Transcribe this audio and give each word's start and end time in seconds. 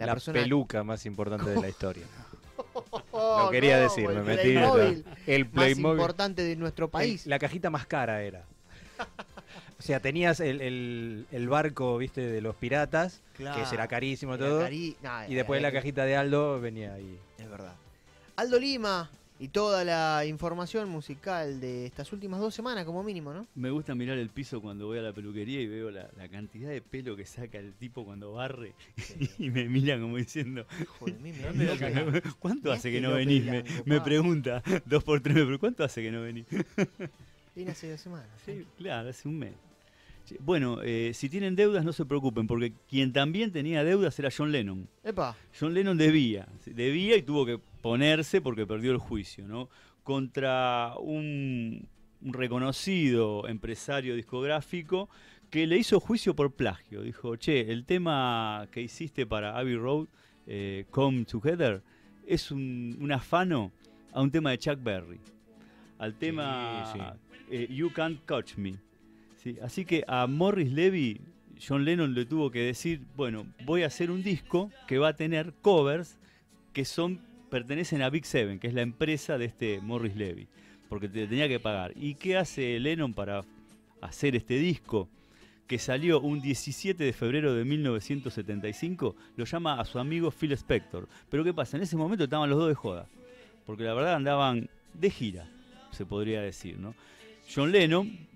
la, 0.00 0.06
La, 0.06 0.12
persona... 0.14 0.40
peluca 0.40 0.82
más 0.82 1.06
importante 1.06 1.50
de 1.50 1.60
la 1.60 1.68
historia. 1.68 2.04
Oh, 3.12 3.44
Lo 3.44 3.50
quería 3.50 3.76
no, 3.78 3.82
decir, 3.84 4.06
me 4.08 4.22
metí. 4.22 4.52
Playmobil 4.52 5.04
El 5.26 5.44
más 5.46 5.52
Playmobil. 5.54 5.98
importante 5.98 6.42
de 6.42 6.56
nuestro 6.56 6.88
país. 6.90 7.26
La 7.26 7.38
cajita 7.38 7.70
más 7.70 7.86
cara 7.86 8.22
era. 8.22 8.44
O 9.78 9.82
sea, 9.82 9.98
tenías 10.00 10.40
el, 10.40 10.60
el- 10.60 11.26
el 11.32 11.48
barco, 11.48 11.96
viste, 11.96 12.20
de 12.20 12.42
los 12.42 12.54
piratas, 12.54 13.22
Claro. 13.34 13.66
que 13.66 13.74
era 13.74 13.88
carísimo 13.88 14.36
todo. 14.36 14.60
cari- 14.68 14.94
y 15.26 15.34
después 15.34 15.62
la 15.62 15.72
cajita 15.72 16.04
de 16.04 16.16
Aldo 16.16 16.60
venía 16.60 16.92
ahí. 16.92 17.18
Es 17.38 17.48
verdad. 17.48 17.74
Aldo 18.36 18.58
Lima 18.58 19.10
y 19.40 19.48
toda 19.48 19.84
la 19.84 20.24
información 20.26 20.88
musical 20.90 21.60
de 21.60 21.86
estas 21.86 22.12
últimas 22.12 22.38
dos 22.40 22.54
semanas, 22.54 22.84
como 22.84 23.02
mínimo, 23.02 23.32
¿no? 23.32 23.46
Me 23.54 23.70
gusta 23.70 23.94
mirar 23.94 24.18
el 24.18 24.28
piso 24.28 24.60
cuando 24.60 24.86
voy 24.86 24.98
a 24.98 25.02
la 25.02 25.12
peluquería 25.14 25.60
y 25.60 25.66
veo 25.66 25.90
la, 25.90 26.10
la 26.16 26.28
cantidad 26.28 26.68
de 26.68 26.82
pelo 26.82 27.16
que 27.16 27.24
saca 27.24 27.58
el 27.58 27.72
tipo 27.72 28.04
cuando 28.04 28.34
barre 28.34 28.74
y 29.38 29.48
me 29.50 29.66
miran 29.68 30.02
como 30.02 30.18
diciendo, 30.18 30.66
Joder, 30.98 31.18
mí 31.20 31.32
me 31.32 31.42
"¿Dónde 31.42 31.64
da 31.66 31.74
lo 31.74 31.88
loca. 32.06 32.12
que- 32.22 32.30
¿cuánto 32.38 32.70
hace 32.70 32.92
que 32.92 33.00
no 33.00 33.12
venís? 33.14 33.44
Me, 33.44 33.64
me 33.86 34.00
pregunta, 34.02 34.62
dos 34.84 35.02
por 35.02 35.20
tres, 35.20 35.34
pregunta, 35.36 35.58
¿cuánto 35.58 35.84
hace 35.84 36.02
que 36.02 36.10
no 36.12 36.20
venís? 36.22 36.46
Vine 37.56 37.70
hace 37.72 37.90
dos 37.90 38.00
semanas. 38.00 38.28
Sí, 38.44 38.64
claro, 38.76 39.08
hace 39.08 39.26
un 39.26 39.38
mes. 39.38 39.54
Bueno, 40.38 40.80
eh, 40.82 41.12
si 41.14 41.28
tienen 41.28 41.56
deudas 41.56 41.84
no 41.84 41.92
se 41.92 42.04
preocupen, 42.04 42.46
porque 42.46 42.72
quien 42.88 43.12
también 43.12 43.52
tenía 43.52 43.82
deudas 43.84 44.18
era 44.18 44.30
John 44.36 44.52
Lennon. 44.52 44.88
Epa, 45.02 45.36
John 45.58 45.74
Lennon 45.74 45.96
debía, 45.96 46.46
debía 46.66 47.16
y 47.16 47.22
tuvo 47.22 47.44
que 47.44 47.58
ponerse 47.82 48.40
porque 48.40 48.66
perdió 48.66 48.92
el 48.92 48.98
juicio, 48.98 49.46
¿no? 49.48 49.68
Contra 50.04 50.94
un, 50.98 51.88
un 52.22 52.32
reconocido 52.32 53.48
empresario 53.48 54.14
discográfico 54.14 55.08
que 55.50 55.66
le 55.66 55.76
hizo 55.76 56.00
juicio 56.00 56.34
por 56.34 56.52
plagio. 56.52 57.02
Dijo, 57.02 57.36
che, 57.36 57.72
el 57.72 57.84
tema 57.84 58.68
que 58.70 58.80
hiciste 58.80 59.26
para 59.26 59.58
Abbey 59.58 59.76
Road, 59.76 60.06
eh, 60.46 60.86
Come 60.90 61.24
Together, 61.24 61.82
es 62.26 62.50
un, 62.50 62.96
un 63.00 63.12
afano 63.12 63.72
a 64.12 64.22
un 64.22 64.30
tema 64.30 64.50
de 64.50 64.58
Chuck 64.58 64.82
Berry. 64.82 65.20
Al 65.98 66.14
tema 66.14 67.16
eh, 67.50 67.66
You 67.68 67.92
Can't 67.92 68.24
Catch 68.24 68.56
Me. 68.56 68.74
Sí, 69.42 69.56
así 69.62 69.86
que 69.86 70.04
a 70.06 70.26
Morris 70.26 70.70
Levy, 70.70 71.18
John 71.66 71.86
Lennon 71.86 72.14
le 72.14 72.26
tuvo 72.26 72.50
que 72.50 72.60
decir, 72.60 73.00
bueno, 73.16 73.46
voy 73.64 73.84
a 73.84 73.86
hacer 73.86 74.10
un 74.10 74.22
disco 74.22 74.70
que 74.86 74.98
va 74.98 75.08
a 75.08 75.16
tener 75.16 75.54
covers 75.62 76.18
que 76.74 76.84
son 76.84 77.22
pertenecen 77.48 78.02
a 78.02 78.10
Big 78.10 78.26
Seven, 78.26 78.58
que 78.58 78.68
es 78.68 78.74
la 78.74 78.82
empresa 78.82 79.38
de 79.38 79.46
este 79.46 79.80
Morris 79.80 80.14
Levy, 80.14 80.46
porque 80.90 81.08
te 81.08 81.26
tenía 81.26 81.48
que 81.48 81.58
pagar. 81.58 81.94
¿Y 81.96 82.16
qué 82.16 82.36
hace 82.36 82.78
Lennon 82.78 83.14
para 83.14 83.42
hacer 84.02 84.36
este 84.36 84.58
disco? 84.58 85.08
Que 85.66 85.78
salió 85.78 86.20
un 86.20 86.42
17 86.42 87.02
de 87.02 87.12
febrero 87.14 87.54
de 87.54 87.64
1975, 87.64 89.16
lo 89.36 89.44
llama 89.46 89.80
a 89.80 89.86
su 89.86 89.98
amigo 89.98 90.30
Phil 90.30 90.52
Spector. 90.52 91.08
Pero 91.30 91.44
¿qué 91.44 91.54
pasa? 91.54 91.78
En 91.78 91.82
ese 91.82 91.96
momento 91.96 92.24
estaban 92.24 92.50
los 92.50 92.58
dos 92.58 92.68
de 92.68 92.74
joda, 92.74 93.08
porque 93.64 93.84
la 93.84 93.94
verdad 93.94 94.16
andaban 94.16 94.68
de 94.92 95.10
gira, 95.10 95.48
se 95.92 96.04
podría 96.04 96.42
decir, 96.42 96.78
¿no? 96.78 96.94
John 97.52 97.72
Lennon 97.72 98.28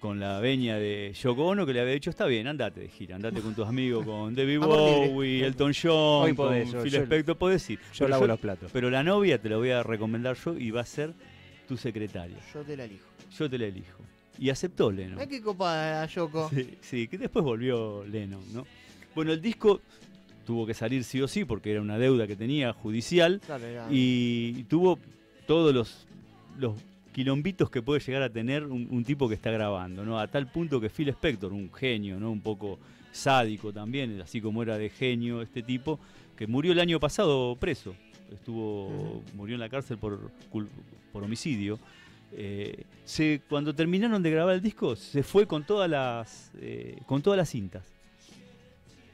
con 0.00 0.20
la 0.20 0.38
veña 0.40 0.76
de 0.76 1.12
Yoko 1.20 1.46
Ono 1.46 1.66
que 1.66 1.72
le 1.72 1.80
había 1.80 1.92
dicho, 1.94 2.10
está 2.10 2.26
bien, 2.26 2.46
andate 2.46 2.80
de 2.80 2.88
gira, 2.88 3.16
andate 3.16 3.40
con 3.40 3.54
tus 3.54 3.66
amigos, 3.66 4.04
con 4.04 4.34
David. 4.34 4.60
Bowie, 4.60 5.44
Elton 5.44 5.72
John, 5.74 6.24
Hoy 6.24 6.34
con 6.34 6.46
podés, 6.46 6.70
yo- 6.72 6.82
Phil 6.82 6.92
yo- 6.92 7.02
Spector, 7.02 7.36
podés 7.36 7.70
ir. 7.70 7.78
Yo 7.78 7.84
Pero 7.98 8.08
lavo 8.08 8.26
los 8.26 8.38
platos. 8.38 8.70
pero 8.72 8.90
la 8.90 9.02
novia 9.02 9.40
te 9.40 9.48
la 9.48 9.56
voy 9.56 9.70
a 9.70 9.82
recomendar 9.82 10.36
yo 10.36 10.54
y 10.56 10.70
va 10.70 10.82
a 10.82 10.86
ser 10.86 11.12
tu 11.66 11.76
secretaria. 11.76 12.36
yo 12.54 12.62
te 12.62 12.76
la 12.76 12.84
elijo. 12.84 13.04
Yo 13.36 13.50
te 13.50 13.58
la 13.58 13.66
elijo. 13.66 14.02
Y 14.38 14.50
aceptó 14.50 14.92
Lennon. 14.92 15.14
Mira 15.16 15.26
qué 15.26 15.42
copada, 15.42 16.06
Yoko. 16.06 16.48
Sí, 16.50 16.78
sí, 16.80 17.08
que 17.08 17.18
después 17.18 17.44
volvió 17.44 18.04
Lennon, 18.04 18.40
¿no? 18.54 18.64
Bueno, 19.16 19.32
el 19.32 19.42
disco 19.42 19.80
tuvo 20.46 20.64
que 20.64 20.74
salir 20.74 21.02
sí 21.02 21.20
o 21.20 21.26
sí 21.26 21.44
porque 21.44 21.72
era 21.72 21.80
una 21.82 21.98
deuda 21.98 22.26
que 22.28 22.36
tenía 22.36 22.72
judicial 22.72 23.40
y 23.90 24.62
tuvo 24.64 24.98
todos 25.46 25.74
los, 25.74 26.06
los 26.58 26.74
quilombitos 27.12 27.70
que 27.70 27.82
puede 27.82 28.00
llegar 28.00 28.22
a 28.22 28.30
tener 28.30 28.64
un, 28.64 28.88
un 28.90 29.04
tipo 29.04 29.28
que 29.28 29.34
está 29.34 29.50
grabando, 29.50 30.04
¿no? 30.04 30.18
A 30.18 30.28
tal 30.28 30.50
punto 30.50 30.80
que 30.80 30.88
Phil 30.88 31.08
Spector, 31.08 31.52
un 31.52 31.72
genio, 31.72 32.18
¿no? 32.20 32.30
Un 32.30 32.40
poco 32.40 32.78
sádico 33.12 33.72
también, 33.72 34.20
así 34.20 34.40
como 34.40 34.62
era 34.62 34.78
de 34.78 34.90
genio 34.90 35.42
este 35.42 35.62
tipo, 35.62 35.98
que 36.36 36.46
murió 36.46 36.72
el 36.72 36.80
año 36.80 37.00
pasado 37.00 37.56
preso. 37.56 37.94
Estuvo, 38.32 39.22
murió 39.34 39.54
en 39.54 39.60
la 39.60 39.68
cárcel 39.68 39.98
por, 39.98 40.30
por 41.12 41.24
homicidio. 41.24 41.78
Eh, 42.32 42.84
se, 43.04 43.40
cuando 43.48 43.74
terminaron 43.74 44.22
de 44.22 44.30
grabar 44.30 44.54
el 44.54 44.60
disco, 44.60 44.96
se 44.96 45.22
fue 45.22 45.46
con 45.46 45.64
todas 45.64 45.88
las, 45.88 46.52
eh, 46.60 46.98
con 47.06 47.22
todas 47.22 47.38
las 47.38 47.48
cintas. 47.48 47.84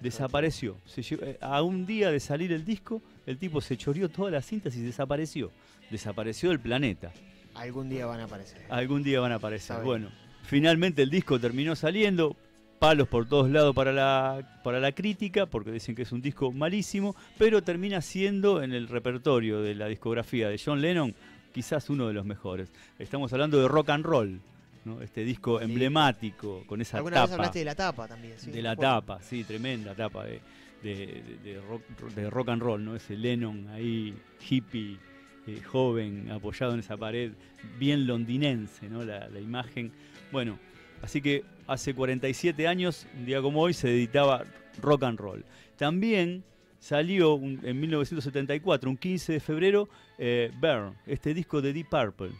Desapareció. 0.00 0.78
Se 0.86 1.02
eh, 1.14 1.38
a 1.40 1.62
un 1.62 1.86
día 1.86 2.10
de 2.10 2.20
salir 2.20 2.52
el 2.52 2.64
disco, 2.64 3.02
el 3.26 3.38
tipo 3.38 3.60
se 3.60 3.76
choreó 3.76 4.08
todas 4.08 4.32
las 4.32 4.46
cintas 4.46 4.74
y 4.76 4.80
desapareció. 4.80 5.52
Desapareció 5.90 6.48
del 6.48 6.60
planeta. 6.60 7.12
Algún 7.54 7.88
día 7.88 8.06
van 8.06 8.20
a 8.20 8.24
aparecer. 8.24 8.62
Algún 8.70 9.02
día 9.02 9.20
van 9.20 9.32
a 9.32 9.36
aparecer. 9.36 9.82
Bueno, 9.82 10.08
finalmente 10.42 11.02
el 11.02 11.10
disco 11.10 11.38
terminó 11.38 11.74
saliendo. 11.76 12.36
Palos 12.78 13.06
por 13.06 13.28
todos 13.28 13.48
lados 13.48 13.76
para 13.76 13.92
la, 13.92 14.60
para 14.64 14.80
la 14.80 14.90
crítica, 14.90 15.46
porque 15.46 15.70
dicen 15.70 15.94
que 15.94 16.02
es 16.02 16.10
un 16.10 16.20
disco 16.20 16.50
malísimo, 16.50 17.14
pero 17.38 17.62
termina 17.62 18.00
siendo 18.00 18.60
en 18.60 18.72
el 18.72 18.88
repertorio 18.88 19.60
de 19.62 19.76
la 19.76 19.86
discografía 19.86 20.48
de 20.48 20.60
John 20.64 20.80
Lennon 20.82 21.14
quizás 21.54 21.88
uno 21.90 22.08
de 22.08 22.12
los 22.14 22.24
mejores. 22.24 22.72
Estamos 22.98 23.32
hablando 23.32 23.60
de 23.62 23.68
rock 23.68 23.90
and 23.90 24.04
roll, 24.04 24.40
¿no? 24.84 25.00
este 25.00 25.22
disco 25.22 25.60
Sí. 25.60 25.66
emblemático 25.66 26.64
con 26.66 26.80
esa 26.80 26.96
Alguna 26.96 27.20
vez 27.20 27.24
tapa 27.26 27.34
hablaste 27.34 27.58
de 27.60 27.64
la 27.66 27.74
tapa 27.76 28.08
también, 28.08 28.34
¿sí? 28.36 28.50
de 28.50 28.62
la 28.62 28.74
Bueno, 28.74 28.90
tapa, 28.90 29.22
sí, 29.22 29.44
tremenda 29.44 29.94
tapa 29.94 30.24
de, 30.24 30.40
de- 30.82 31.22
de- 31.22 31.52
de 31.52 31.60
rock, 31.60 31.82
de 32.16 32.30
rock 32.30 32.48
and 32.48 32.62
roll, 32.62 32.84
¿no? 32.84 32.96
Ese 32.96 33.16
Lennon 33.16 33.68
ahí, 33.68 34.12
hippie, 34.50 34.98
eh, 35.46 35.60
joven, 35.62 36.30
apoyado 36.30 36.74
en 36.74 36.80
esa 36.80 36.96
pared, 36.96 37.32
bien 37.78 38.06
londinense, 38.06 38.88
¿no? 38.88 39.04
La, 39.04 39.28
la 39.28 39.40
imagen. 39.40 39.92
Bueno, 40.30 40.58
así 41.02 41.20
que 41.20 41.44
hace 41.66 41.94
47 41.94 42.66
años, 42.68 43.06
un 43.18 43.24
día 43.26 43.40
como 43.42 43.60
hoy, 43.60 43.72
se 43.74 43.90
editaba 43.90 44.44
rock 44.80 45.02
and 45.04 45.18
roll. 45.18 45.44
También 45.76 46.44
salió 46.78 47.34
un- 47.34 47.60
en 47.64 47.80
1974, 47.80 48.88
un 48.90 48.96
15 48.96 49.32
de 49.34 49.40
febrero, 49.40 49.88
eh, 50.18 50.50
Burn, 50.60 50.94
este 51.06 51.34
disco 51.34 51.60
de 51.62 51.72
Deep 51.72 51.88
Purple 51.88 52.30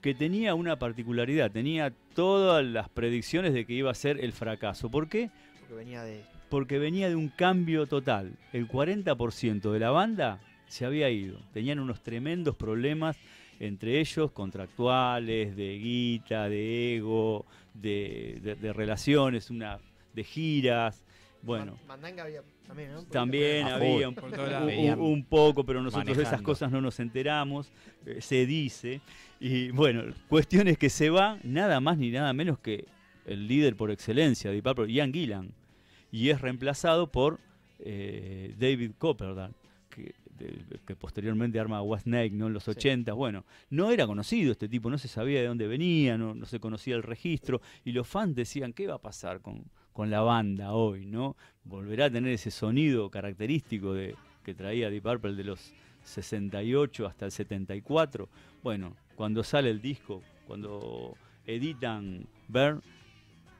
que 0.00 0.14
tenía 0.14 0.56
una 0.56 0.80
particularidad, 0.80 1.52
tenía 1.52 1.92
todas 2.14 2.64
las 2.64 2.88
predicciones 2.88 3.54
de 3.54 3.64
que 3.64 3.72
iba 3.74 3.88
a 3.88 3.94
ser 3.94 4.18
el 4.18 4.32
fracaso. 4.32 4.90
¿Por 4.90 5.08
qué? 5.08 5.30
Porque 5.60 5.74
venía 5.76 6.02
de. 6.02 6.24
Porque 6.48 6.78
venía 6.80 7.08
de 7.08 7.14
un 7.14 7.28
cambio 7.28 7.86
total. 7.86 8.32
El 8.52 8.66
40% 8.66 9.70
de 9.72 9.78
la 9.78 9.90
banda 9.90 10.40
se 10.72 10.84
había 10.86 11.10
ido. 11.10 11.38
Tenían 11.52 11.78
unos 11.80 12.02
tremendos 12.02 12.56
problemas, 12.56 13.16
entre 13.60 14.00
ellos 14.00 14.30
contractuales, 14.32 15.54
de 15.56 15.78
guita, 15.78 16.48
de 16.48 16.96
ego, 16.96 17.44
de, 17.74 18.38
de- 18.42 18.54
de 18.56 18.72
relaciones, 18.72 19.50
una, 19.50 19.78
de 20.14 20.24
giras. 20.24 21.04
Bueno, 21.42 21.72
Man- 21.72 21.86
Mandanga 22.00 22.22
había 22.24 22.42
también, 22.66 22.92
¿no? 22.92 23.02
también 23.04 23.66
había 23.66 24.08
un, 24.08 25.24
poco, 25.24 25.64
pero 25.64 25.82
nosotros 25.82 26.06
de 26.16 26.22
esas 26.22 26.32
manejando. 26.32 26.46
cosas 26.46 26.70
no 26.70 26.80
nos 26.80 26.98
enteramos, 27.00 27.70
eh, 28.06 28.20
se 28.20 28.46
dice. 28.46 29.00
Y 29.40 29.70
bueno, 29.70 30.04
cuestión 30.28 30.68
es 30.68 30.78
que 30.78 30.88
se 30.88 31.10
va 31.10 31.38
nada 31.42 31.80
más 31.80 31.98
ni 31.98 32.10
nada 32.10 32.32
menos 32.32 32.58
que 32.60 32.86
el 33.26 33.46
líder 33.48 33.76
por 33.76 33.90
excelencia 33.90 34.50
de 34.50 34.54
Deep 34.56 34.64
Purple, 34.64 34.92
Ian 34.92 35.12
Gillan, 35.12 35.52
y 36.10 36.30
es 36.30 36.40
reemplazado 36.40 37.10
por 37.10 37.40
eh, 37.80 38.54
David 38.58 38.92
Copperdan, 38.98 39.52
que, 39.90 40.14
que 40.86 40.96
posteriormente 40.96 41.58
arma 41.58 41.80
Snake 41.98 42.32
¿no? 42.32 42.46
en 42.46 42.52
los 42.52 42.68
80. 42.68 43.12
Bueno, 43.12 43.44
no 43.70 43.90
era 43.90 44.06
conocido 44.06 44.52
este 44.52 44.68
tipo, 44.68 44.90
no 44.90 44.98
se 44.98 45.08
sabía 45.08 45.40
de 45.40 45.46
dónde 45.46 45.66
venía, 45.66 46.16
no, 46.18 46.34
no 46.34 46.46
se 46.46 46.60
conocía 46.60 46.94
el 46.94 47.02
registro, 47.02 47.60
y 47.84 47.92
los 47.92 48.06
fans 48.08 48.34
decían, 48.34 48.72
¿qué 48.72 48.86
va 48.86 48.94
a 48.94 49.02
pasar 49.02 49.40
con, 49.40 49.64
con 49.92 50.10
la 50.10 50.20
banda 50.20 50.72
hoy? 50.72 51.06
¿no? 51.06 51.36
¿Volverá 51.64 52.06
a 52.06 52.10
tener 52.10 52.32
ese 52.32 52.50
sonido 52.50 53.10
característico 53.10 53.94
de, 53.94 54.16
que 54.44 54.54
traía 54.54 54.90
Deep 54.90 55.02
Purple 55.02 55.34
de 55.34 55.44
los 55.44 55.72
68 56.04 57.06
hasta 57.06 57.26
el 57.26 57.32
74? 57.32 58.28
Bueno, 58.62 58.96
cuando 59.14 59.42
sale 59.44 59.70
el 59.70 59.80
disco, 59.80 60.22
cuando 60.46 61.16
editan 61.46 62.26
Burn, 62.48 62.82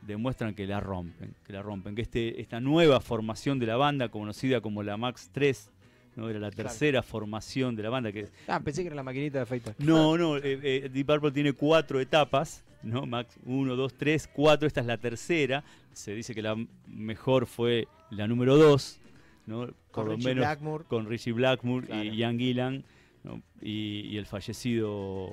demuestran 0.03 0.55
que 0.55 0.67
la 0.67 0.81
rompen, 0.81 1.35
que 1.45 1.53
la 1.53 1.63
rompen, 1.63 1.95
que 1.95 2.03
este, 2.03 2.41
esta 2.41 2.61
nueva 2.61 3.01
formación 3.01 3.59
de 3.59 3.67
la 3.67 3.77
banda, 3.77 4.09
conocida 4.09 4.61
como 4.61 4.83
la 4.83 4.97
Max 4.97 5.31
3, 5.33 5.71
¿no? 6.17 6.29
era 6.29 6.39
la 6.39 6.51
Claro. 6.51 6.69
tercera 6.69 7.03
formación 7.03 7.75
de 7.77 7.83
la 7.83 7.91
banda, 7.91 8.13
que 8.13 8.29
Ah, 8.47 8.61
pensé 8.61 8.83
que 8.83 8.89
era 8.89 8.97
la 8.97 9.03
maquinita 9.03 9.39
de 9.39 9.43
afeitar. 9.43 9.75
no, 9.79 10.17
no, 10.19 10.37
eh, 10.37 10.59
eh, 10.63 10.91
Deep 10.93 11.07
Purple 11.07 11.31
tiene 11.33 11.53
cuatro 11.53 12.01
etapas, 12.01 12.63
¿no? 12.83 13.07
Max 13.07 13.37
1, 13.47 13.77
2, 13.77 13.95
3, 13.95 14.29
4, 14.33 14.67
esta 14.67 14.81
es 14.81 14.87
la 14.87 14.99
tercera. 14.99 15.63
Se 15.93 16.15
dice 16.15 16.35
que 16.35 16.43
la 16.43 16.57
mejor 16.87 17.47
fue 17.47 17.87
la 18.11 18.27
número 18.27 18.57
2, 18.57 19.01
¿no? 19.47 19.59
Por 19.67 19.75
Con 19.91 20.05
lo 20.09 20.13
Richie 20.17 20.29
menos 20.29 20.43
Blackmore. 20.43 20.85
con 20.85 21.07
Richie 21.09 21.33
Blackmore 21.33 21.87
Claro. 21.87 22.03
y 22.05 22.17
Ian 22.17 22.39
Gillan, 22.39 22.85
¿no? 23.25 23.41
y, 23.61 24.01
y 24.11 24.17
el 24.19 24.27
fallecido 24.27 25.31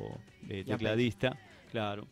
eh, 0.50 0.64
tecladista, 0.66 1.38
claro. 1.72 2.08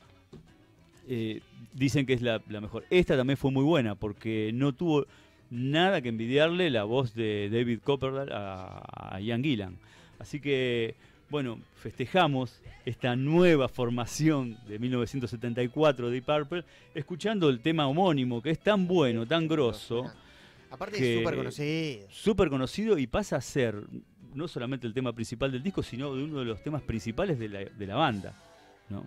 Dicen 1.74 2.06
que 2.06 2.14
es 2.14 2.22
la, 2.22 2.42
la 2.50 2.60
mejor. 2.60 2.84
Esta 2.90 3.16
también 3.16 3.38
fue 3.38 3.52
muy 3.52 3.64
buena 3.64 3.96
porque 3.96 4.52
no 4.54 4.74
tuvo 4.74 5.06
nada 5.50 6.02
que 6.02 6.10
envidiarle 6.10 6.70
la 6.70 6.84
voz 6.84 7.14
de 7.14 7.50
David 7.52 7.80
Copperfield 7.84 8.32
a, 8.32 8.82
a 9.16 9.20
Ian 9.22 9.44
Gillan. 9.44 9.78
Así 10.20 10.40
que, 10.40 10.96
bueno, 11.30 11.60
festejamos 11.76 12.62
esta 12.86 13.16
nueva 13.16 13.68
formación 13.68 14.58
de 14.68 14.80
1974 14.80 16.08
de 16.08 16.14
Deep 16.14 16.26
Purple, 16.26 16.64
escuchando 16.96 17.50
el 17.50 17.60
tema 17.60 17.88
homónimo, 17.88 18.42
que 18.42 18.52
es 18.52 18.60
tan 18.60 18.88
bueno, 18.88 19.26
tan 19.26 19.48
grosso, 19.48 20.06
Aparte 20.70 20.98
es 20.98 21.20
súper 21.20 21.36
conocido. 21.36 22.08
súper 22.10 22.50
conocido 22.50 22.98
y 22.98 23.08
pasa 23.08 23.38
a 23.38 23.42
ser 23.42 23.76
no 24.34 24.48
solamente 24.48 24.86
el 24.86 24.94
tema 24.94 25.14
principal 25.14 25.52
del 25.52 25.64
disco, 25.64 25.82
sino 25.82 26.14
de 26.14 26.24
uno 26.24 26.40
de 26.40 26.46
los 26.46 26.62
temas 26.62 26.82
principales 26.82 27.40
de 27.40 27.50
la, 27.50 27.60
de 27.60 27.88
la 27.88 27.96
banda. 27.96 28.34
¿no? 28.90 29.06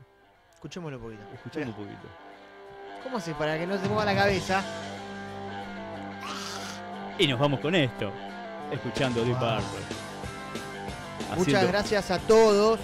Escuchémoslo 0.55 0.97
un 0.99 1.03
poquito. 1.05 1.23
Escuchando 1.35 1.69
un 1.71 1.77
poquito. 1.77 2.09
¿Cómo 3.03 3.17
haces 3.17 3.35
para 3.35 3.59
que 3.59 3.67
no 3.67 3.79
te 3.79 3.89
mueva 3.89 4.05
la 4.05 4.15
cabeza? 4.15 4.65
Y 7.21 7.27
nos 7.27 7.39
vamos 7.39 7.61
con 7.61 7.75
esto, 7.75 8.11
escuchando 8.73 9.23
Deep. 9.23 9.35
Purple. 9.39 9.85
Muchas 11.37 11.69
gracias 11.69 12.11
a 12.11 12.19
todos 12.19 12.81